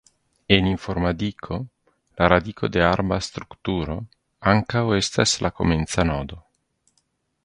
[0.55, 1.57] En informadiko,
[2.21, 3.97] la radiko de arba strukturo
[4.55, 6.41] ankaŭ estas la komenca nodo.